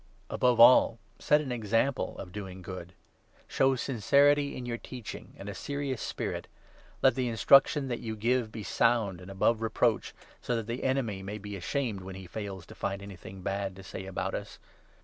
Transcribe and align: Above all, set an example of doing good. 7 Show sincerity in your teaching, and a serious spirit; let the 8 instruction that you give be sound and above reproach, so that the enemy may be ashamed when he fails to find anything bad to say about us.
Above 0.31 0.59
all, 0.59 0.97
set 1.19 1.41
an 1.41 1.51
example 1.51 2.17
of 2.17 2.31
doing 2.31 2.63
good. 2.63 2.87
7 3.47 3.47
Show 3.47 3.75
sincerity 3.75 4.55
in 4.55 4.65
your 4.65 4.79
teaching, 4.79 5.35
and 5.37 5.47
a 5.47 5.53
serious 5.53 6.01
spirit; 6.01 6.47
let 7.03 7.13
the 7.13 7.27
8 7.27 7.29
instruction 7.29 7.87
that 7.89 7.99
you 7.99 8.15
give 8.15 8.51
be 8.51 8.63
sound 8.63 9.21
and 9.21 9.29
above 9.29 9.61
reproach, 9.61 10.15
so 10.41 10.55
that 10.55 10.65
the 10.65 10.83
enemy 10.85 11.21
may 11.21 11.37
be 11.37 11.55
ashamed 11.55 12.01
when 12.01 12.15
he 12.15 12.25
fails 12.25 12.65
to 12.65 12.73
find 12.73 13.03
anything 13.03 13.43
bad 13.43 13.75
to 13.75 13.83
say 13.83 14.07
about 14.07 14.33
us. 14.33 14.57